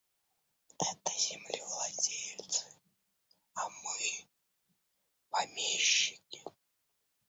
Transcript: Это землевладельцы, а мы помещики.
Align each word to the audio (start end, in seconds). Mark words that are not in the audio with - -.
Это 0.79 1.11
землевладельцы, 1.15 2.65
а 3.53 3.69
мы 3.69 4.27
помещики. 5.29 6.43